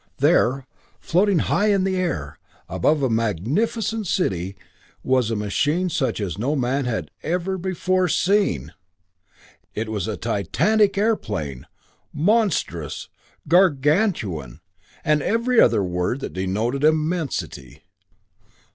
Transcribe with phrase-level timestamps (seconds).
[0.17, 0.65] There,
[0.99, 4.55] floating high in the air, above a magnificent city,
[5.03, 8.73] was a machine such as no man had ever before seen!
[9.75, 11.67] It was a titanic airplane
[12.11, 13.09] monstrous,
[13.47, 14.61] gargantuan,
[15.05, 17.83] and every other word that denoted immensity.